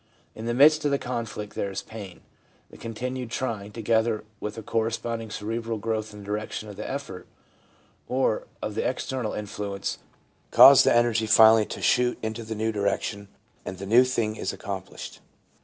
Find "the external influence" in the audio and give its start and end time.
8.73-9.99